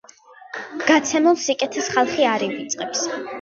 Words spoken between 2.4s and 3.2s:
ივიწყებს